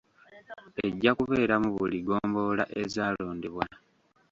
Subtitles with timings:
[0.85, 3.65] Ejja kubeera mu buli ggombolola ezaalondebwa.